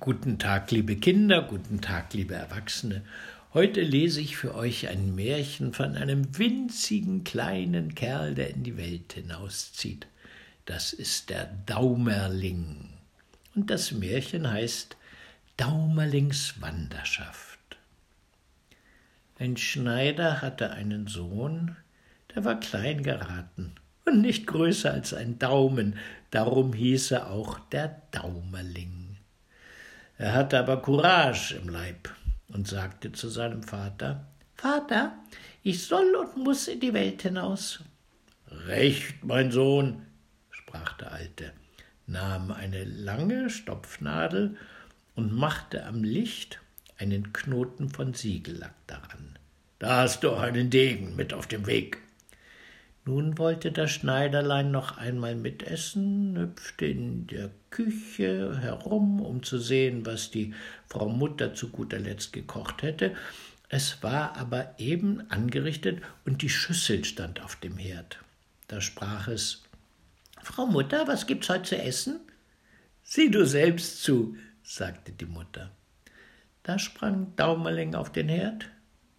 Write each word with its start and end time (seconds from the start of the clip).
Guten 0.00 0.38
Tag, 0.38 0.70
liebe 0.70 0.94
Kinder, 0.94 1.42
guten 1.42 1.80
Tag, 1.80 2.14
liebe 2.14 2.34
Erwachsene. 2.34 3.02
Heute 3.52 3.80
lese 3.80 4.20
ich 4.20 4.36
für 4.36 4.54
euch 4.54 4.86
ein 4.86 5.16
Märchen 5.16 5.72
von 5.72 5.96
einem 5.96 6.38
winzigen 6.38 7.24
kleinen 7.24 7.96
Kerl, 7.96 8.36
der 8.36 8.50
in 8.50 8.62
die 8.62 8.76
Welt 8.76 9.14
hinauszieht. 9.14 10.06
Das 10.66 10.92
ist 10.92 11.30
der 11.30 11.46
Daumerling. 11.66 12.90
Und 13.56 13.70
das 13.70 13.90
Märchen 13.90 14.48
heißt 14.48 14.96
Daumerlings 15.56 16.60
Wanderschaft. 16.60 17.58
Ein 19.38 19.56
Schneider 19.56 20.42
hatte 20.42 20.70
einen 20.70 21.08
Sohn, 21.08 21.76
der 22.36 22.44
war 22.44 22.60
klein 22.60 23.02
geraten 23.02 23.72
und 24.04 24.20
nicht 24.20 24.46
größer 24.46 24.92
als 24.92 25.12
ein 25.12 25.40
Daumen, 25.40 25.96
darum 26.30 26.72
hieß 26.72 27.10
er 27.10 27.30
auch 27.30 27.58
der 27.70 28.00
Daumerling. 28.12 29.07
Er 30.18 30.34
hatte 30.34 30.58
aber 30.58 30.82
Courage 30.82 31.54
im 31.54 31.68
Leib 31.68 32.12
und 32.48 32.66
sagte 32.66 33.12
zu 33.12 33.28
seinem 33.28 33.62
Vater 33.62 34.26
Vater, 34.56 35.16
ich 35.62 35.86
soll 35.86 36.16
und 36.16 36.36
muss 36.36 36.66
in 36.66 36.80
die 36.80 36.92
Welt 36.92 37.22
hinaus. 37.22 37.84
Recht, 38.66 39.24
mein 39.24 39.52
Sohn, 39.52 40.02
sprach 40.50 40.94
der 40.94 41.12
Alte, 41.12 41.52
nahm 42.08 42.50
eine 42.50 42.82
lange 42.82 43.48
Stopfnadel 43.48 44.56
und 45.14 45.32
machte 45.32 45.86
am 45.86 46.02
Licht 46.02 46.60
einen 46.98 47.32
Knoten 47.32 47.88
von 47.88 48.14
Siegellack 48.14 48.74
daran. 48.88 49.38
Da 49.78 49.98
hast 49.98 50.24
du 50.24 50.34
einen 50.34 50.70
Degen 50.70 51.14
mit 51.14 51.32
auf 51.32 51.46
dem 51.46 51.66
Weg. 51.66 51.98
Nun 53.08 53.38
wollte 53.38 53.72
das 53.72 53.90
Schneiderlein 53.90 54.70
noch 54.70 54.98
einmal 54.98 55.34
mitessen, 55.34 56.36
hüpfte 56.36 56.84
in 56.84 57.26
der 57.26 57.50
Küche 57.70 58.60
herum, 58.60 59.22
um 59.22 59.42
zu 59.42 59.56
sehen, 59.56 60.04
was 60.04 60.30
die 60.30 60.52
Frau 60.88 61.08
Mutter 61.08 61.54
zu 61.54 61.70
guter 61.70 61.98
Letzt 61.98 62.34
gekocht 62.34 62.82
hätte. 62.82 63.16
Es 63.70 64.02
war 64.02 64.36
aber 64.36 64.74
eben 64.76 65.22
angerichtet 65.30 66.02
und 66.26 66.42
die 66.42 66.50
Schüssel 66.50 67.02
stand 67.06 67.42
auf 67.42 67.56
dem 67.56 67.78
Herd. 67.78 68.18
Da 68.66 68.82
sprach 68.82 69.26
es 69.26 69.62
Frau 70.42 70.66
Mutter, 70.66 71.08
was 71.08 71.26
gibt's 71.26 71.48
heute 71.48 71.62
zu 71.62 71.78
essen? 71.78 72.20
Sieh 73.04 73.30
du 73.30 73.46
selbst 73.46 74.02
zu, 74.02 74.36
sagte 74.62 75.12
die 75.12 75.24
Mutter. 75.24 75.70
Da 76.62 76.78
sprang 76.78 77.34
Daumerling 77.36 77.94
auf 77.94 78.12
den 78.12 78.28
Herd, 78.28 78.68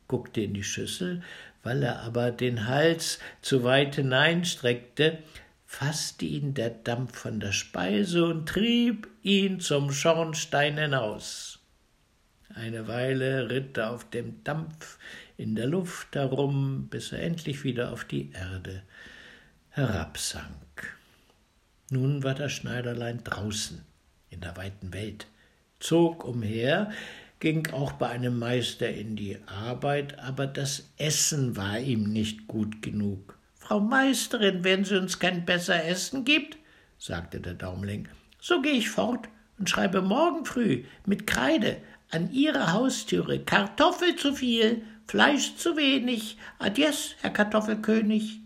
guckte 0.07 0.41
in 0.41 0.53
die 0.53 0.63
Schüssel, 0.63 1.23
weil 1.63 1.83
er 1.83 2.01
aber 2.01 2.31
den 2.31 2.67
Hals 2.67 3.19
zu 3.41 3.63
weit 3.63 3.95
hineinstreckte, 3.95 5.19
fasste 5.65 6.25
ihn 6.25 6.53
der 6.53 6.71
Dampf 6.71 7.17
von 7.17 7.39
der 7.39 7.51
Speise 7.51 8.25
und 8.25 8.49
trieb 8.49 9.07
ihn 9.21 9.59
zum 9.59 9.91
Schornstein 9.91 10.77
hinaus. 10.77 11.59
Eine 12.55 12.87
Weile 12.87 13.49
ritt 13.49 13.77
er 13.77 13.91
auf 13.91 14.09
dem 14.09 14.43
Dampf 14.43 14.97
in 15.37 15.55
der 15.55 15.67
Luft 15.67 16.15
herum, 16.15 16.87
bis 16.89 17.11
er 17.11 17.21
endlich 17.21 17.63
wieder 17.63 17.93
auf 17.93 18.03
die 18.03 18.31
Erde 18.31 18.81
herabsank. 19.69 20.97
Nun 21.91 22.23
war 22.23 22.35
das 22.35 22.51
Schneiderlein 22.51 23.23
draußen 23.23 23.83
in 24.29 24.41
der 24.41 24.57
weiten 24.57 24.93
Welt, 24.93 25.27
zog 25.79 26.23
umher, 26.23 26.91
ging 27.39 27.71
auch 27.71 27.93
bei 27.93 28.09
einem 28.09 28.37
Meister 28.37 28.89
in 28.89 29.15
die 29.15 29.37
Arbeit, 29.45 30.19
aber 30.19 30.47
das 30.47 30.91
Essen 30.97 31.55
war 31.55 31.79
ihm 31.79 32.03
nicht 32.11 32.47
gut 32.47 32.81
genug. 32.81 33.37
Frau 33.55 33.79
Meisterin, 33.79 34.63
wenn 34.63 34.83
sie 34.83 34.97
uns 34.97 35.19
kein 35.19 35.45
besser 35.45 35.85
Essen 35.85 36.25
gibt, 36.25 36.57
sagte 36.97 37.39
der 37.39 37.53
Daumling, 37.53 38.07
so 38.39 38.61
gehe 38.61 38.73
ich 38.73 38.89
fort 38.89 39.29
und 39.57 39.69
schreibe 39.69 40.01
morgen 40.01 40.45
früh 40.45 40.83
mit 41.05 41.27
Kreide 41.27 41.77
an 42.11 42.31
Ihre 42.31 42.73
Haustüre 42.73 43.39
Kartoffel 43.39 44.15
zu 44.15 44.33
viel, 44.33 44.81
Fleisch 45.05 45.55
zu 45.55 45.75
wenig. 45.75 46.37
Adies, 46.59 47.15
Herr 47.21 47.31
Kartoffelkönig. 47.31 48.39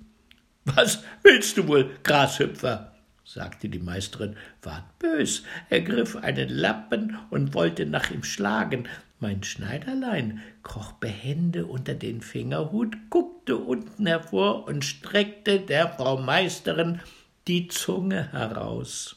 Was 0.66 1.04
willst 1.24 1.58
du 1.58 1.68
wohl, 1.68 1.92
Grashüpfer? 2.04 2.93
Sagte 3.34 3.68
die 3.68 3.80
Meisterin, 3.80 4.36
ward 4.62 5.00
bös, 5.00 5.44
ergriff 5.70 6.16
einen 6.16 6.50
Lappen 6.50 7.18
und 7.32 7.56
wollte 7.56 7.88
nach 7.88 8.12
ihm 8.12 8.24
schlagen. 8.24 8.88
Mein 9.20 9.44
Schneiderlein 9.44 10.42
kroch 10.62 10.92
behende 10.94 11.66
unter 11.66 11.96
den 11.96 12.22
Fingerhut, 12.22 12.96
guckte 13.10 13.58
unten 13.58 14.06
hervor 14.06 14.68
und 14.68 14.86
streckte 14.86 15.60
der 15.60 15.90
Frau 15.90 16.18
Meisterin 16.18 17.00
die 17.48 17.68
Zunge 17.70 18.32
heraus. 18.32 19.16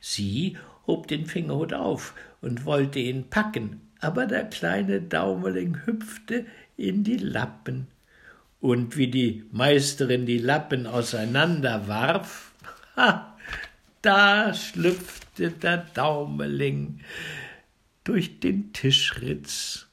Sie 0.00 0.56
hob 0.86 1.06
den 1.08 1.26
Fingerhut 1.26 1.74
auf 1.74 2.14
und 2.40 2.64
wollte 2.64 2.98
ihn 2.98 3.28
packen, 3.28 3.82
aber 4.00 4.26
der 4.26 4.44
kleine 4.44 5.02
Daumerling 5.02 5.84
hüpfte 5.84 6.46
in 6.76 7.04
die 7.04 7.18
Lappen. 7.18 7.88
Und 8.60 8.96
wie 8.96 9.08
die 9.08 9.44
Meisterin 9.52 10.24
die 10.24 10.38
Lappen 10.38 10.86
auseinanderwarf, 10.86 12.45
Da 14.02 14.54
schlüpfte 14.54 15.50
der 15.50 15.78
Daumeling 15.78 17.00
durch 18.04 18.38
den 18.38 18.72
Tischritz. 18.72 19.88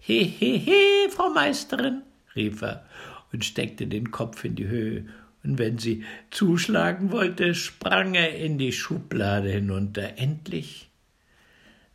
He, 0.00 0.22
he, 0.22 0.58
he, 0.58 1.10
Frau 1.10 1.30
Meisterin, 1.30 2.02
rief 2.36 2.62
er 2.62 2.86
und 3.32 3.44
steckte 3.44 3.88
den 3.88 4.12
Kopf 4.12 4.44
in 4.44 4.54
die 4.54 4.68
Höhe. 4.68 5.06
Und 5.42 5.58
wenn 5.58 5.78
sie 5.78 6.04
zuschlagen 6.30 7.10
wollte, 7.10 7.54
sprang 7.54 8.14
er 8.14 8.36
in 8.36 8.58
die 8.58 8.72
Schublade 8.72 9.50
hinunter. 9.50 10.18
Endlich 10.18 10.88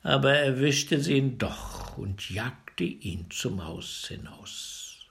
aber 0.04 0.34
erwischte 0.34 1.00
sie 1.00 1.18
ihn 1.18 1.38
doch 1.38 1.98
und 1.98 2.30
jagte 2.30 2.84
ihn 2.84 3.28
zum 3.30 3.66
Haus 3.66 4.06
hinaus. 4.10 5.08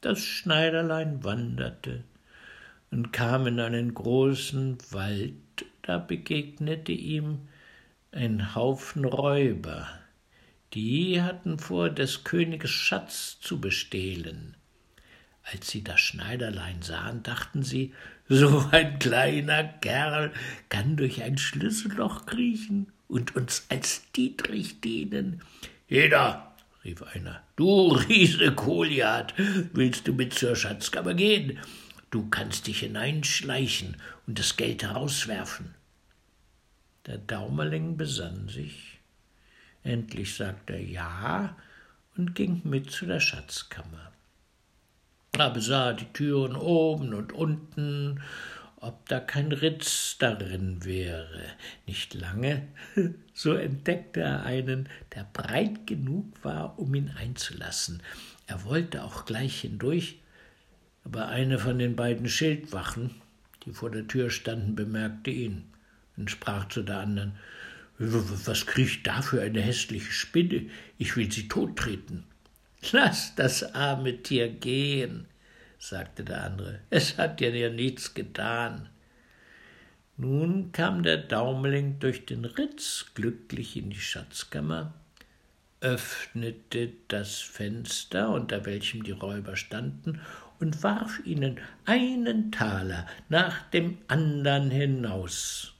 Das 0.00 0.20
Schneiderlein 0.20 1.22
wanderte 1.22 2.02
und 2.92 3.12
kam 3.12 3.46
in 3.46 3.58
einen 3.58 3.94
großen 3.94 4.78
Wald, 4.90 5.34
da 5.80 5.98
begegnete 5.98 6.92
ihm 6.92 7.48
ein 8.12 8.54
Haufen 8.54 9.06
Räuber, 9.06 9.88
die 10.74 11.20
hatten 11.20 11.58
vor, 11.58 11.88
des 11.90 12.22
Königs 12.22 12.70
Schatz 12.70 13.40
zu 13.40 13.60
bestehlen. 13.60 14.56
Als 15.42 15.70
sie 15.70 15.82
das 15.82 16.00
Schneiderlein 16.00 16.82
sahen, 16.82 17.22
dachten 17.22 17.62
sie, 17.62 17.94
so 18.28 18.64
ein 18.70 18.98
kleiner 18.98 19.64
Kerl 19.64 20.32
kann 20.68 20.96
durch 20.96 21.22
ein 21.22 21.38
Schlüsselloch 21.38 22.26
kriechen 22.26 22.92
und 23.08 23.34
uns 23.34 23.66
als 23.70 24.10
Dietrich 24.12 24.80
dienen. 24.80 25.42
Jeder, 25.88 26.54
rief 26.84 27.02
einer, 27.02 27.42
du 27.56 27.92
Riese 27.92 28.52
Goliath, 28.52 29.34
willst 29.72 30.06
du 30.06 30.12
mit 30.12 30.34
zur 30.34 30.54
Schatzkammer 30.54 31.14
gehen? 31.14 31.58
Du 32.12 32.28
kannst 32.28 32.66
dich 32.66 32.80
hineinschleichen 32.80 33.96
und 34.26 34.38
das 34.38 34.58
Geld 34.58 34.82
herauswerfen. 34.82 35.74
Der 37.06 37.16
Daumerling 37.16 37.96
besann 37.96 38.50
sich. 38.50 39.00
Endlich 39.82 40.36
sagte 40.36 40.74
er 40.74 40.82
ja 40.82 41.56
und 42.14 42.34
ging 42.34 42.60
mit 42.64 42.90
zu 42.90 43.06
der 43.06 43.18
Schatzkammer. 43.18 44.12
Er 45.38 45.48
besah 45.48 45.94
die 45.94 46.12
Türen 46.12 46.54
oben 46.54 47.14
und 47.14 47.32
unten, 47.32 48.22
ob 48.76 49.08
da 49.08 49.18
kein 49.18 49.50
Ritz 49.50 50.18
darin 50.18 50.84
wäre. 50.84 51.44
Nicht 51.86 52.12
lange, 52.12 52.68
so 53.32 53.54
entdeckte 53.54 54.20
er 54.20 54.44
einen, 54.44 54.90
der 55.14 55.26
breit 55.32 55.86
genug 55.86 56.26
war, 56.44 56.78
um 56.78 56.94
ihn 56.94 57.08
einzulassen. 57.08 58.02
Er 58.46 58.64
wollte 58.64 59.02
auch 59.02 59.24
gleich 59.24 59.62
hindurch, 59.62 60.18
aber 61.04 61.28
eine 61.28 61.58
von 61.58 61.78
den 61.78 61.96
beiden 61.96 62.28
Schildwachen, 62.28 63.10
die 63.64 63.72
vor 63.72 63.90
der 63.90 64.06
Tür 64.06 64.30
standen, 64.30 64.74
bemerkte 64.74 65.30
ihn 65.30 65.64
und 66.16 66.30
sprach 66.30 66.68
zu 66.68 66.82
der 66.82 66.98
anderen 66.98 67.32
Was 67.98 68.66
kriecht 68.66 69.06
da 69.06 69.22
für 69.22 69.42
eine 69.42 69.60
hässliche 69.60 70.12
Spinne? 70.12 70.68
Ich 70.98 71.16
will 71.16 71.30
sie 71.30 71.48
tottreten. 71.48 72.24
Lass 72.90 73.34
das 73.36 73.74
arme 73.74 74.22
Tier 74.22 74.48
gehen, 74.48 75.26
sagte 75.78 76.24
der 76.24 76.44
andere. 76.44 76.80
Es 76.90 77.16
hat 77.16 77.40
dir 77.40 77.54
ja 77.54 77.70
nichts 77.70 78.14
getan. 78.14 78.88
Nun 80.16 80.72
kam 80.72 81.02
der 81.02 81.16
Daumeling 81.16 81.98
durch 82.00 82.26
den 82.26 82.44
Ritz 82.44 83.06
glücklich 83.14 83.76
in 83.76 83.90
die 83.90 84.00
Schatzkammer, 84.00 84.94
öffnete 85.80 86.92
das 87.08 87.40
Fenster, 87.40 88.30
unter 88.30 88.66
welchem 88.66 89.04
die 89.04 89.12
Räuber 89.12 89.56
standen, 89.56 90.20
und 90.62 90.84
warf 90.84 91.20
ihnen 91.24 91.58
einen 91.86 92.52
Taler 92.52 93.08
nach 93.28 93.68
dem 93.70 93.98
andern 94.06 94.70
hinaus. 94.70 95.74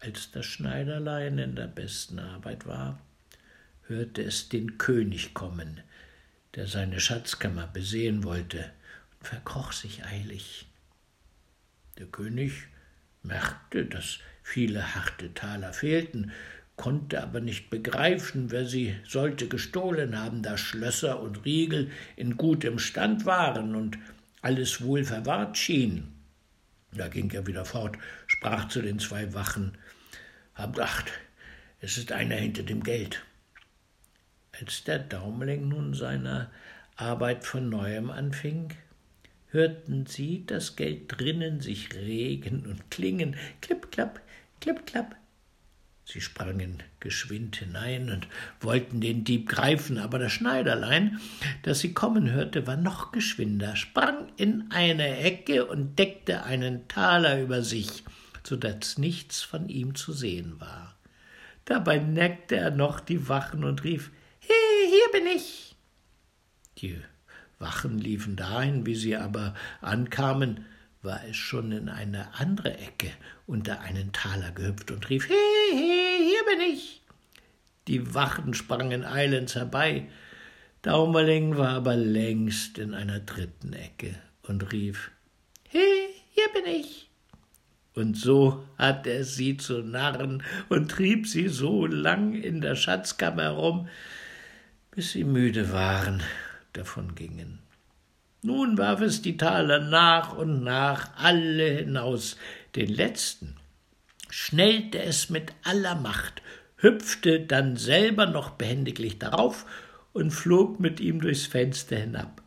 Als 0.00 0.30
das 0.30 0.46
Schneiderlein 0.46 1.36
in 1.36 1.54
der 1.54 1.66
besten 1.66 2.18
Arbeit 2.18 2.64
war, 2.64 2.98
hörte 3.88 4.22
es 4.22 4.48
den 4.48 4.78
König 4.78 5.34
kommen, 5.34 5.82
der 6.54 6.66
seine 6.66 6.98
Schatzkammer 6.98 7.66
besehen 7.66 8.24
wollte, 8.24 8.72
und 9.18 9.28
verkroch 9.28 9.72
sich 9.72 10.02
eilig. 10.06 10.66
Der 11.98 12.06
König 12.06 12.52
merkte, 13.22 13.84
dass 13.84 14.18
viele 14.42 14.94
harte 14.94 15.34
Taler 15.34 15.74
fehlten, 15.74 16.32
konnte 16.80 17.22
aber 17.22 17.40
nicht 17.40 17.68
begreifen, 17.68 18.50
wer 18.50 18.64
sie 18.64 18.96
sollte 19.06 19.48
gestohlen 19.48 20.18
haben, 20.18 20.42
da 20.42 20.56
Schlösser 20.56 21.20
und 21.20 21.44
Riegel 21.44 21.90
in 22.16 22.38
gutem 22.38 22.78
Stand 22.78 23.26
waren 23.26 23.74
und 23.74 23.98
alles 24.40 24.82
wohl 24.82 25.04
verwahrt 25.04 25.58
schien. 25.58 26.08
Da 26.92 27.08
ging 27.08 27.30
er 27.32 27.46
wieder 27.46 27.66
fort, 27.66 27.98
sprach 28.26 28.68
zu 28.68 28.80
den 28.80 28.98
zwei 28.98 29.34
Wachen 29.34 29.76
Habt 30.54 30.80
acht, 30.80 31.12
es 31.82 31.98
ist 31.98 32.12
einer 32.12 32.36
hinter 32.36 32.62
dem 32.62 32.82
Geld. 32.82 33.26
Als 34.58 34.82
der 34.82 35.00
Daumeling 35.00 35.68
nun 35.68 35.92
seiner 35.92 36.50
Arbeit 36.96 37.44
von 37.44 37.68
neuem 37.68 38.10
anfing, 38.10 38.72
hörten 39.50 40.06
sie 40.06 40.46
das 40.46 40.76
Geld 40.76 41.02
drinnen 41.08 41.60
sich 41.60 41.94
regen 41.94 42.64
und 42.64 42.90
klingen, 42.90 43.36
klipp, 43.60 43.92
klapp, 43.92 44.22
klipp, 44.60 44.86
klapp. 44.86 45.19
Sie 46.12 46.20
sprangen 46.20 46.82
geschwind 46.98 47.56
hinein 47.56 48.10
und 48.10 48.26
wollten 48.60 49.00
den 49.00 49.22
Dieb 49.22 49.48
greifen, 49.48 49.96
aber 49.96 50.18
das 50.18 50.32
Schneiderlein, 50.32 51.20
das 51.62 51.78
sie 51.78 51.94
kommen 51.94 52.32
hörte, 52.32 52.66
war 52.66 52.76
noch 52.76 53.12
geschwinder, 53.12 53.76
sprang 53.76 54.26
in 54.36 54.72
eine 54.72 55.18
Ecke 55.18 55.66
und 55.66 55.98
deckte 56.00 56.42
einen 56.42 56.88
Taler 56.88 57.40
über 57.40 57.62
sich, 57.62 58.02
so 58.42 58.56
dass 58.56 58.98
nichts 58.98 59.42
von 59.42 59.68
ihm 59.68 59.94
zu 59.94 60.12
sehen 60.12 60.58
war. 60.58 60.96
Dabei 61.64 61.98
neckte 61.98 62.56
er 62.56 62.72
noch 62.72 62.98
die 62.98 63.28
Wachen 63.28 63.62
und 63.62 63.84
rief 63.84 64.10
He, 64.40 64.52
hier 64.88 65.20
bin 65.20 65.30
ich. 65.36 65.76
Die 66.78 67.00
Wachen 67.60 67.98
liefen 67.98 68.34
dahin, 68.34 68.84
wie 68.84 68.96
sie 68.96 69.16
aber 69.16 69.54
ankamen, 69.80 70.64
war 71.02 71.24
es 71.28 71.36
schon 71.36 71.72
in 71.72 71.88
eine 71.88 72.34
andere 72.34 72.76
Ecke 72.76 73.10
unter 73.46 73.80
einen 73.80 74.12
Taler 74.12 74.52
gehüpft 74.52 74.90
und 74.90 75.08
rief 75.08 75.26
He, 75.26 75.34
he, 75.72 76.28
hier 76.28 76.44
bin 76.44 76.60
ich. 76.74 77.02
Die 77.88 78.14
Wachen 78.14 78.54
sprangen 78.54 79.04
eilends 79.04 79.54
herbei. 79.54 80.08
Daumerling 80.82 81.56
war 81.56 81.70
aber 81.70 81.96
längst 81.96 82.78
in 82.78 82.94
einer 82.94 83.20
dritten 83.20 83.72
Ecke 83.72 84.14
und 84.42 84.72
rief 84.72 85.10
He, 85.68 85.78
hier 86.32 86.48
bin 86.52 86.70
ich. 86.70 87.10
Und 87.94 88.16
so 88.16 88.64
hatte 88.78 89.10
er 89.10 89.24
sie 89.24 89.56
zu 89.56 89.82
Narren 89.82 90.42
und 90.68 90.90
trieb 90.90 91.26
sie 91.26 91.48
so 91.48 91.86
lang 91.86 92.34
in 92.34 92.60
der 92.60 92.76
Schatzkammer 92.76 93.42
herum, 93.42 93.88
bis 94.90 95.12
sie 95.12 95.24
müde 95.24 95.72
waren, 95.72 96.22
davon 96.72 97.14
gingen. 97.14 97.59
Nun 98.42 98.78
warf 98.78 99.00
es 99.02 99.20
die 99.20 99.36
Taler 99.36 99.80
nach 99.80 100.36
und 100.36 100.62
nach 100.62 101.10
alle 101.16 101.70
hinaus, 101.78 102.36
den 102.74 102.88
letzten 102.88 103.56
schnellte 104.30 105.02
es 105.02 105.28
mit 105.28 105.52
aller 105.62 105.94
Macht, 105.94 106.40
hüpfte 106.76 107.40
dann 107.40 107.76
selber 107.76 108.26
noch 108.26 108.50
behendiglich 108.50 109.18
darauf 109.18 109.66
und 110.12 110.30
flog 110.30 110.80
mit 110.80 111.00
ihm 111.00 111.20
durchs 111.20 111.46
Fenster 111.46 111.96
hinab. 111.96 112.42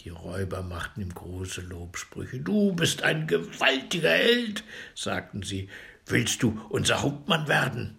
Die 0.00 0.10
Räuber 0.10 0.62
machten 0.62 1.00
ihm 1.00 1.14
große 1.14 1.62
Lobsprüche. 1.62 2.38
Du 2.38 2.74
bist 2.74 3.02
ein 3.02 3.26
gewaltiger 3.26 4.10
Held, 4.10 4.62
sagten 4.94 5.42
sie. 5.42 5.68
Willst 6.06 6.42
du 6.42 6.60
unser 6.68 7.02
Hauptmann 7.02 7.48
werden? 7.48 7.96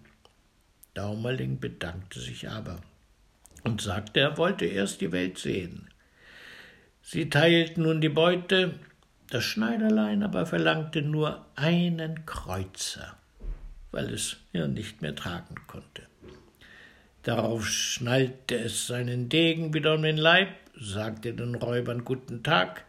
Daumerling 0.94 1.60
bedankte 1.60 2.20
sich 2.20 2.48
aber 2.48 2.80
und 3.64 3.82
sagte, 3.82 4.20
er 4.20 4.38
wollte 4.38 4.64
erst 4.64 5.00
die 5.00 5.12
Welt 5.12 5.38
sehen. 5.38 5.88
Sie 7.10 7.30
teilten 7.30 7.84
nun 7.84 8.02
die 8.02 8.10
Beute, 8.10 8.74
das 9.30 9.42
Schneiderlein 9.42 10.22
aber 10.22 10.44
verlangte 10.44 11.00
nur 11.00 11.46
einen 11.56 12.26
Kreuzer, 12.26 13.16
weil 13.92 14.12
es 14.12 14.36
ja 14.52 14.68
nicht 14.68 15.00
mehr 15.00 15.16
tragen 15.16 15.54
konnte. 15.66 16.02
Darauf 17.22 17.66
schnallte 17.66 18.58
es 18.58 18.86
seinen 18.86 19.30
Degen 19.30 19.72
wieder 19.72 19.94
um 19.94 20.02
den 20.02 20.18
Leib, 20.18 20.50
sagte 20.78 21.32
den 21.32 21.54
Räubern 21.54 22.04
guten 22.04 22.42
Tag 22.42 22.84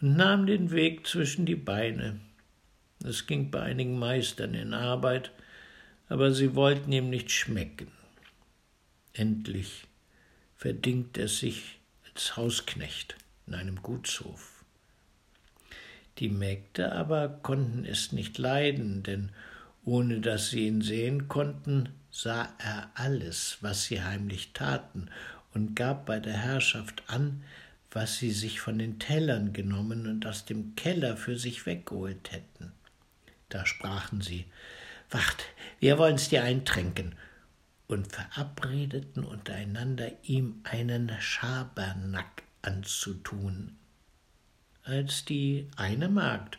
und 0.00 0.16
nahm 0.16 0.46
den 0.46 0.70
Weg 0.70 1.08
zwischen 1.08 1.44
die 1.44 1.56
Beine. 1.56 2.20
Es 3.04 3.26
ging 3.26 3.50
bei 3.50 3.62
einigen 3.62 3.98
Meistern 3.98 4.54
in 4.54 4.72
Arbeit, 4.72 5.32
aber 6.08 6.30
sie 6.30 6.54
wollten 6.54 6.92
ihm 6.92 7.10
nicht 7.10 7.32
schmecken. 7.32 7.90
Endlich 9.14 9.88
verdingt 10.56 11.18
er 11.18 11.26
sich 11.26 11.80
als 12.04 12.36
Hausknecht 12.36 13.16
in 13.48 13.54
einem 13.54 13.82
Gutshof. 13.82 14.64
Die 16.18 16.28
Mägde 16.28 16.92
aber 16.92 17.28
konnten 17.28 17.84
es 17.84 18.12
nicht 18.12 18.38
leiden, 18.38 19.02
denn 19.02 19.30
ohne 19.84 20.20
dass 20.20 20.50
sie 20.50 20.66
ihn 20.66 20.82
sehen 20.82 21.28
konnten, 21.28 21.88
sah 22.10 22.48
er 22.58 22.90
alles, 22.94 23.58
was 23.60 23.84
sie 23.84 24.02
heimlich 24.02 24.52
taten, 24.52 25.08
und 25.54 25.74
gab 25.74 26.06
bei 26.06 26.20
der 26.20 26.36
Herrschaft 26.36 27.02
an, 27.06 27.42
was 27.90 28.18
sie 28.18 28.32
sich 28.32 28.60
von 28.60 28.78
den 28.78 28.98
Tellern 28.98 29.52
genommen 29.52 30.06
und 30.06 30.26
aus 30.26 30.44
dem 30.44 30.74
Keller 30.74 31.16
für 31.16 31.38
sich 31.38 31.64
weggeholt 31.64 32.32
hätten. 32.32 32.72
Da 33.48 33.64
sprachen 33.64 34.20
sie 34.20 34.44
Wacht, 35.10 35.44
wir 35.80 35.96
wollen's 35.96 36.28
dir 36.28 36.44
eintränken, 36.44 37.14
und 37.86 38.12
verabredeten 38.12 39.24
untereinander, 39.24 40.10
ihm 40.22 40.60
einen 40.64 41.10
Schabernack 41.18 42.42
anzutun. 42.62 43.76
Als 44.84 45.24
die 45.24 45.68
eine 45.76 46.08
Magd 46.08 46.58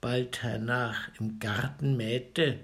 bald 0.00 0.42
hernach 0.42 1.08
im 1.18 1.38
Garten 1.38 1.96
mähte 1.96 2.60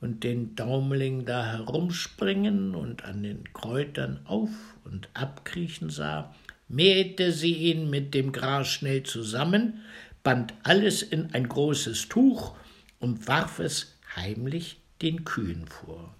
und 0.00 0.24
den 0.24 0.56
Daumeling 0.56 1.24
da 1.24 1.44
herumspringen 1.44 2.74
und 2.74 3.04
an 3.04 3.22
den 3.22 3.52
Kräutern 3.52 4.20
auf 4.24 4.50
und 4.84 5.08
abkriechen 5.14 5.90
sah, 5.90 6.34
mähte 6.68 7.32
sie 7.32 7.52
ihn 7.54 7.90
mit 7.90 8.14
dem 8.14 8.32
Gras 8.32 8.68
schnell 8.68 9.02
zusammen, 9.02 9.80
band 10.22 10.54
alles 10.62 11.02
in 11.02 11.34
ein 11.34 11.48
großes 11.48 12.08
Tuch 12.08 12.56
und 12.98 13.28
warf 13.28 13.58
es 13.58 13.94
heimlich 14.16 14.78
den 15.02 15.24
Kühen 15.24 15.66
vor. 15.66 16.14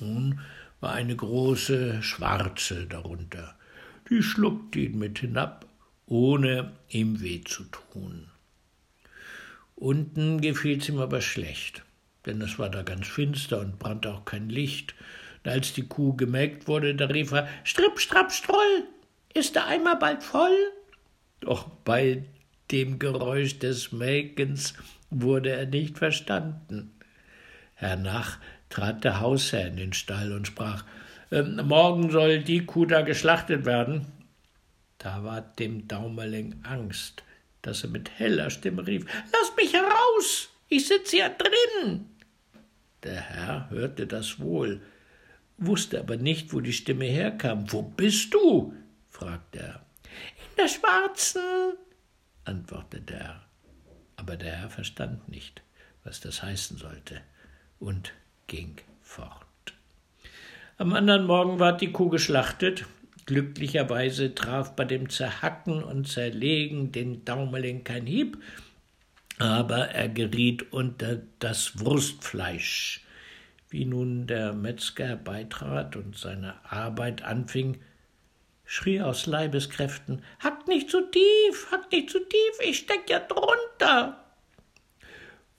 Nun 0.00 0.40
war 0.80 0.92
eine 0.92 1.16
große 1.16 2.02
Schwarze 2.02 2.86
darunter, 2.86 3.57
die 4.10 4.22
schluckte 4.22 4.80
ihn 4.80 4.98
mit 4.98 5.18
hinab, 5.18 5.66
ohne 6.06 6.72
ihm 6.88 7.20
weh 7.20 7.42
zu 7.42 7.64
tun. 7.64 8.28
Unten 9.74 10.40
gefiel's 10.40 10.88
ihm 10.88 10.98
aber 10.98 11.20
schlecht, 11.20 11.82
denn 12.26 12.40
es 12.40 12.58
war 12.58 12.70
da 12.70 12.82
ganz 12.82 13.06
finster 13.06 13.60
und 13.60 13.78
brannte 13.78 14.12
auch 14.12 14.24
kein 14.24 14.48
Licht, 14.48 14.94
als 15.44 15.72
die 15.72 15.86
Kuh 15.86 16.14
gemelkt 16.14 16.68
wurde, 16.68 16.94
da 16.94 17.06
rief 17.06 17.32
er 17.32 17.48
Stripp, 17.64 17.98
strapp, 17.98 18.32
stroll, 18.32 18.84
ist 19.34 19.54
der 19.54 19.66
Eimer 19.66 19.96
bald 19.96 20.22
voll? 20.22 20.56
Doch 21.40 21.68
bei 21.84 22.24
dem 22.70 22.98
Geräusch 22.98 23.58
des 23.58 23.92
Melkens 23.92 24.74
wurde 25.10 25.50
er 25.50 25.66
nicht 25.66 25.96
verstanden. 25.98 26.92
Hernach 27.74 28.38
trat 28.68 29.04
der 29.04 29.20
Hausherr 29.20 29.68
in 29.68 29.76
den 29.76 29.92
Stall 29.92 30.32
und 30.32 30.46
sprach 30.46 30.84
ähm, 31.30 31.56
Morgen 31.66 32.10
soll 32.10 32.40
die 32.40 32.64
Kuh 32.64 32.86
da 32.86 33.02
geschlachtet 33.02 33.64
werden. 33.64 34.06
Da 34.98 35.22
ward 35.22 35.58
dem 35.58 35.86
Daumerling 35.86 36.60
Angst, 36.64 37.22
dass 37.62 37.84
er 37.84 37.90
mit 37.90 38.10
heller 38.18 38.50
Stimme 38.50 38.86
rief 38.86 39.06
Lass 39.32 39.52
mich 39.56 39.72
heraus, 39.72 40.48
ich 40.68 40.86
sitze 40.86 41.18
ja 41.18 41.28
drin. 41.28 42.06
Der 43.04 43.20
Herr 43.20 43.70
hörte 43.70 44.06
das 44.06 44.40
wohl, 44.40 44.80
wusste 45.56 46.00
aber 46.00 46.16
nicht, 46.16 46.52
wo 46.52 46.60
die 46.60 46.72
Stimme 46.72 47.04
herkam. 47.04 47.70
Wo 47.72 47.82
bist 47.82 48.34
du? 48.34 48.74
fragte 49.08 49.60
er. 49.60 49.86
In 50.04 50.56
der 50.56 50.68
Schwarzen, 50.68 51.74
antwortete 52.44 53.14
er. 53.14 53.44
Aber 54.16 54.36
der 54.36 54.56
Herr 54.56 54.70
verstand 54.70 55.28
nicht, 55.28 55.62
was 56.02 56.20
das 56.20 56.42
heißen 56.42 56.76
sollte, 56.76 57.20
und 57.78 58.12
ging 58.48 58.76
fort. 59.00 59.47
Am 60.80 60.92
anderen 60.92 61.26
Morgen 61.26 61.58
ward 61.58 61.80
die 61.80 61.90
Kuh 61.90 62.08
geschlachtet. 62.08 62.86
Glücklicherweise 63.26 64.36
traf 64.36 64.76
bei 64.76 64.84
dem 64.84 65.10
Zerhacken 65.10 65.82
und 65.82 66.06
Zerlegen 66.06 66.92
den 66.92 67.24
Daumeling 67.24 67.82
kein 67.82 68.06
Hieb, 68.06 68.38
aber 69.40 69.88
er 69.88 70.08
geriet 70.08 70.72
unter 70.72 71.20
das 71.40 71.80
Wurstfleisch, 71.80 73.04
wie 73.70 73.86
nun 73.86 74.28
der 74.28 74.52
Metzger 74.52 75.08
herbeitrat 75.08 75.96
und 75.96 76.16
seine 76.16 76.54
Arbeit 76.64 77.22
anfing, 77.24 77.78
schrie 78.64 79.00
aus 79.00 79.26
Leibeskräften 79.26 80.22
Hackt 80.38 80.68
nicht 80.68 80.90
zu 80.90 81.00
tief, 81.10 81.72
hackt 81.72 81.90
nicht 81.90 82.08
zu 82.08 82.20
tief, 82.20 82.60
ich 82.62 82.78
steck 82.78 83.10
ja 83.10 83.18
drunter. 83.18 84.24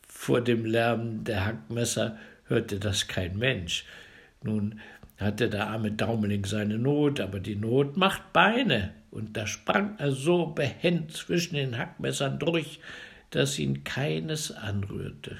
Vor 0.07 0.39
dem 0.39 0.63
Lärm 0.63 1.25
der 1.25 1.45
Hackmesser 1.45 2.17
hörte 2.45 2.79
das 2.79 3.09
kein 3.09 3.37
Mensch. 3.37 3.83
Nun 4.41 4.79
hatte 5.19 5.49
der 5.49 5.67
arme 5.67 5.91
Daumeling 5.91 6.45
seine 6.45 6.77
Not, 6.77 7.19
aber 7.19 7.39
die 7.39 7.55
Not 7.55 7.97
macht 7.97 8.31
Beine, 8.33 8.93
und 9.11 9.35
da 9.35 9.47
sprang 9.47 9.97
er 9.97 10.11
so 10.11 10.47
behend 10.47 11.11
zwischen 11.11 11.55
den 11.55 11.77
Hackmessern 11.77 12.39
durch, 12.39 12.79
dass 13.31 13.59
ihn 13.59 13.83
keines 13.83 14.51
anrührte 14.51 15.37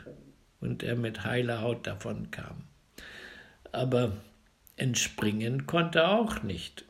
und 0.59 0.83
er 0.83 0.95
mit 0.95 1.23
heiler 1.23 1.61
Haut 1.61 1.87
davonkam. 1.87 2.63
aber 3.71 4.17
entspringen 4.75 5.65
konnte 5.67 5.99
er 5.99 6.11
auch 6.19 6.43
nicht. 6.43 6.85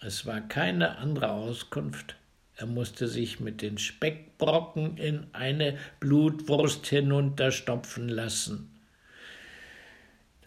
Es 0.00 0.26
war 0.26 0.40
keine 0.40 0.98
andere 0.98 1.30
Auskunft. 1.30 2.16
Er 2.56 2.66
musste 2.66 3.08
sich 3.08 3.40
mit 3.40 3.62
den 3.62 3.78
Speckbrocken 3.78 4.96
in 4.96 5.26
eine 5.32 5.78
Blutwurst 5.98 6.86
hinunterstopfen 6.86 8.08
lassen. 8.08 8.79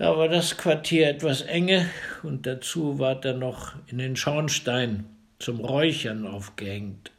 Da 0.04 0.18
war 0.18 0.28
das 0.28 0.58
Quartier 0.58 1.08
etwas 1.08 1.44
enge 1.44 1.90
und 2.24 2.46
dazu 2.46 3.00
ward 3.00 3.24
er 3.24 3.36
noch 3.36 3.72
in 3.88 4.00
den 4.00 4.18
Schornstein 4.18 5.06
zum 5.40 5.62
Räuchern 5.62 6.28
aufgehängt, 6.28 7.12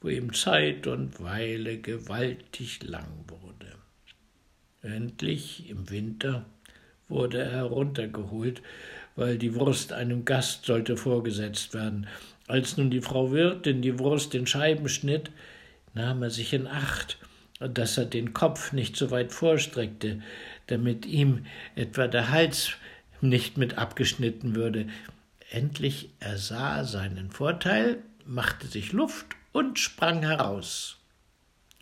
wo 0.00 0.08
ihm 0.08 0.32
Zeit 0.32 0.86
und 0.86 1.22
Weile 1.22 1.76
gewaltig 1.76 2.82
lang 2.82 3.26
wurde. 3.28 3.74
Endlich 4.80 5.68
im 5.68 5.90
Winter 5.90 6.46
wurde 7.08 7.42
er 7.42 7.50
heruntergeholt, 7.50 8.62
weil 9.16 9.36
die 9.36 9.54
Wurst 9.54 9.92
einem 9.92 10.24
Gast 10.24 10.64
sollte 10.64 10.96
vorgesetzt 10.96 11.74
werden. 11.74 12.06
Als 12.46 12.78
nun 12.78 12.90
die 12.90 13.02
Frau 13.02 13.32
Wirtin 13.32 13.82
die 13.82 13.98
Wurst 13.98 14.34
in 14.34 14.46
Scheiben 14.46 14.88
schnitt, 14.88 15.30
nahm 15.92 16.22
er 16.22 16.30
sich 16.30 16.54
in 16.54 16.68
Acht, 16.68 17.18
dass 17.60 17.98
er 17.98 18.06
den 18.06 18.32
Kopf 18.32 18.72
nicht 18.72 18.96
so 18.96 19.10
weit 19.10 19.32
vorstreckte, 19.32 20.22
damit 20.66 21.06
ihm 21.06 21.46
etwa 21.74 22.06
der 22.06 22.30
Hals 22.30 22.72
nicht 23.20 23.56
mit 23.56 23.78
abgeschnitten 23.78 24.54
würde. 24.54 24.86
Endlich 25.50 26.10
ersah 26.20 26.78
er 26.78 26.84
seinen 26.84 27.30
Vorteil, 27.30 28.02
machte 28.26 28.66
sich 28.66 28.92
Luft 28.92 29.26
und 29.52 29.78
sprang 29.78 30.22
heraus. 30.22 30.98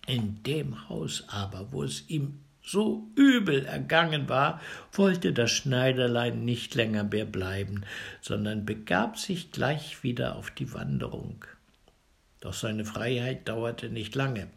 In 0.07 0.43
dem 0.43 0.89
Haus 0.89 1.25
aber, 1.29 1.73
wo 1.73 1.83
es 1.85 2.09
ihm 2.09 2.41
so 2.65 3.09
übel 3.17 3.65
ergangen 3.65 4.29
war, 4.29 4.61
wollte 4.93 5.33
das 5.33 5.51
Schneiderlein 5.51 6.45
nicht 6.45 6.75
länger 6.75 7.05
mehr 7.05 7.25
bleiben, 7.25 7.83
sondern 8.21 8.65
begab 8.65 9.19
sich 9.19 9.51
gleich 9.51 10.03
wieder 10.03 10.37
auf 10.37 10.51
die 10.51 10.73
Wanderung. 10.73 11.45
Doch 12.41 12.55
seine 12.55 12.85
Freiheit 12.85 13.49
dauerte 13.49 13.89
nicht 13.89 14.15
lange. 14.15 14.49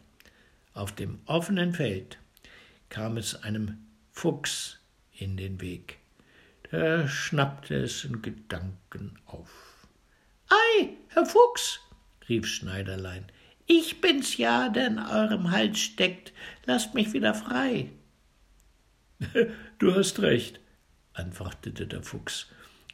Auf 0.74 0.92
dem 0.92 1.20
offenen 1.26 1.72
Feld 1.72 2.18
kam 2.88 3.16
es 3.16 3.42
einem 3.42 3.78
Fuchs 4.16 4.78
in 5.12 5.36
den 5.36 5.60
Weg. 5.60 5.98
Der 6.72 7.06
schnappte 7.06 7.74
es 7.74 8.02
in 8.02 8.22
Gedanken 8.22 9.18
auf. 9.26 9.86
Ei, 10.48 10.88
Herr 11.08 11.26
Fuchs, 11.26 11.80
rief 12.26 12.46
Schneiderlein, 12.46 13.26
ich 13.66 14.00
bin's 14.00 14.38
ja, 14.38 14.70
der 14.70 14.86
in 14.86 14.98
eurem 14.98 15.50
Hals 15.50 15.78
steckt. 15.78 16.32
Lasst 16.64 16.94
mich 16.94 17.12
wieder 17.12 17.34
frei. 17.34 17.90
Du 19.78 19.94
hast 19.94 20.20
recht, 20.20 20.60
antwortete 21.12 21.86
der 21.86 22.02
Fuchs. 22.02 22.46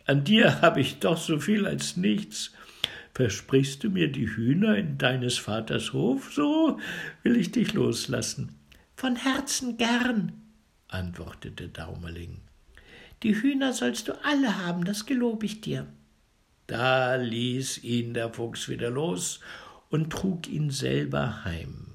An 0.06 0.24
dir 0.24 0.60
habe 0.60 0.80
ich 0.80 0.98
doch 0.98 1.18
so 1.18 1.38
viel 1.38 1.68
als 1.68 1.96
nichts. 1.96 2.50
Versprichst 3.14 3.84
du 3.84 3.90
mir 3.90 4.10
die 4.10 4.28
Hühner 4.28 4.76
in 4.76 4.98
deines 4.98 5.38
Vaters 5.38 5.92
Hof, 5.92 6.32
so 6.32 6.80
will 7.22 7.36
ich 7.36 7.52
dich 7.52 7.74
loslassen. 7.74 8.58
Von 8.96 9.14
Herzen 9.14 9.76
gern, 9.76 10.41
antwortete 10.92 11.68
Daumerling. 11.68 12.40
Die 13.22 13.40
Hühner 13.40 13.72
sollst 13.72 14.08
du 14.08 14.24
alle 14.24 14.64
haben, 14.64 14.84
das 14.84 15.06
gelob 15.06 15.44
ich 15.44 15.60
dir. 15.60 15.86
Da 16.66 17.16
ließ 17.16 17.84
ihn 17.84 18.14
der 18.14 18.32
Fuchs 18.32 18.68
wieder 18.68 18.90
los 18.90 19.40
und 19.90 20.10
trug 20.10 20.48
ihn 20.48 20.70
selber 20.70 21.44
heim. 21.44 21.92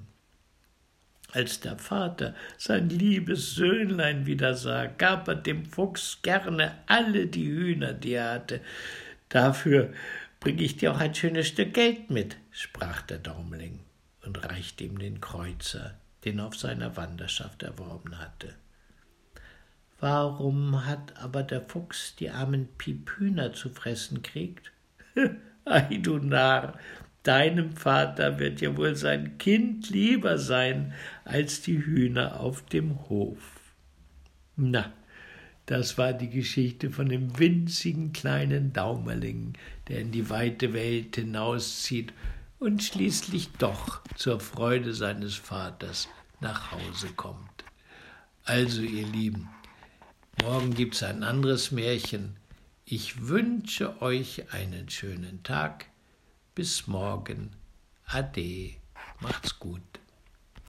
Als 1.32 1.60
der 1.60 1.78
Vater 1.78 2.34
sein 2.58 2.90
liebes 2.90 3.56
Söhnlein 3.56 4.26
wieder 4.26 4.56
sah, 4.56 4.86
gab 4.86 5.28
er 5.28 5.36
dem 5.36 5.66
Fuchs 5.66 6.20
gerne 6.22 6.78
alle 6.88 7.28
die 7.28 7.48
Hühner, 7.48 7.94
die 7.94 8.14
er 8.14 8.32
hatte. 8.32 8.62
Dafür 9.30 9.92
bring 10.40 10.60
ich 10.60 10.78
dir 10.78 10.94
auch 10.94 11.00
ein 11.00 11.14
schönes 11.14 11.48
Stück 11.48 11.74
Geld 11.74 12.10
mit, 12.10 12.38
sprach 12.52 13.02
der 13.02 13.18
Daumling 13.18 13.80
und 14.24 14.44
reichte 14.46 14.86
ihm 14.86 14.98
den 15.00 15.20
Kreuzer, 15.20 15.96
den 16.24 16.40
er 16.40 16.48
auf 16.48 16.56
seiner 16.56 16.96
Wanderschaft 16.96 17.64
erworben 17.64 18.18
hatte. 18.20 18.56
Warum 20.00 20.86
hat 20.86 21.18
aber 21.22 21.44
der 21.44 21.62
Fuchs 21.62 22.16
die 22.16 22.30
armen 22.30 22.68
Piephühner 22.78 23.54
zu 23.54 23.70
fressen 23.70 24.22
kriegt? 24.22 24.72
Ei, 25.66 25.98
du 25.98 26.20
Narr, 26.20 26.78
deinem 27.24 27.76
Vater 27.76 28.40
wird 28.40 28.62
ja 28.62 28.78
wohl 28.78 28.96
sein 28.96 29.38
Kind 29.38 29.90
lieber 29.90 30.38
sein 30.38 30.94
als 31.26 31.62
die 31.62 31.84
Hühner 31.84 32.40
auf 32.40 32.64
dem 32.66 33.10
Hof. 33.10 33.40
Na, 34.56 34.94
das 35.66 35.98
war 35.98 36.14
die 36.14 36.30
Geschichte 36.30 36.92
von 36.92 37.10
dem 37.10 37.38
winzigen 37.38 38.14
kleinen 38.14 38.72
Daumerling, 38.72 39.54
der 39.88 40.00
in 40.00 40.12
die 40.12 40.30
weite 40.30 40.74
Welt 40.74 41.16
hinauszieht 41.16 42.14
und 42.60 42.84
schließlich 42.84 43.50
doch 43.60 44.02
zur 44.16 44.40
Freude 44.40 44.94
seines 44.94 45.36
Vaters 45.36 46.08
nach 46.40 46.72
Hause 46.72 47.10
kommt. 47.16 47.66
Also, 48.46 48.82
ihr 48.82 49.06
Lieben, 49.06 49.50
morgen 50.42 50.74
gibt's 50.74 51.04
ein 51.04 51.24
anderes 51.24 51.72
Märchen. 51.72 52.38
Ich 52.86 53.28
wünsche 53.28 54.02
euch 54.02 54.54
einen 54.54 54.90
schönen 54.90 55.44
Tag 55.44 55.86
bis 56.56 56.88
morgen. 56.88 57.52
Ade. 58.06 58.76
Macht's 59.20 59.60
gut. 59.60 59.82